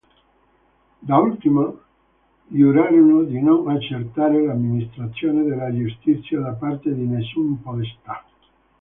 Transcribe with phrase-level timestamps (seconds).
[1.01, 1.77] Da ultimo
[2.47, 8.25] giurarono di non accettare l'amministrazione della giustizia da parte di nessun podestà.